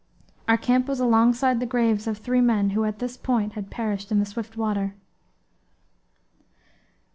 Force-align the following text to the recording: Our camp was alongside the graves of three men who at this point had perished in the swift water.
Our 0.47 0.57
camp 0.57 0.87
was 0.87 0.99
alongside 0.99 1.59
the 1.59 1.67
graves 1.67 2.07
of 2.07 2.17
three 2.17 2.41
men 2.41 2.71
who 2.71 2.85
at 2.85 2.97
this 2.97 3.17
point 3.17 3.53
had 3.53 3.69
perished 3.69 4.11
in 4.11 4.17
the 4.17 4.25
swift 4.25 4.57
water. 4.57 4.95